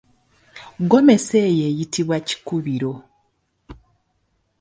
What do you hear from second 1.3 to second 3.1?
eyo eyitibwa kikubiro.